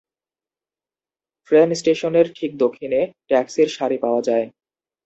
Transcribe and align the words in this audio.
Train 1.47 1.69
স্টেশনের 1.73 2.27
ঠিক 2.35 2.51
দক্ষিণে 2.57 2.99
ট্যাক্সির 3.27 3.69
সারি 3.77 3.97
পাওয়া 3.97 4.21
যায়। 4.21 4.45